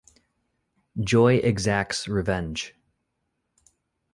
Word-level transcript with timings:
Joy 0.99 1.35
exacts 1.43 2.07
revenge. 2.07 2.73